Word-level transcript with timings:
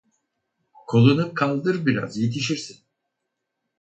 Kolunu 0.87 1.33
kaldır 1.33 1.85
biraz, 1.85 2.17
yetişirsin. 2.17 2.77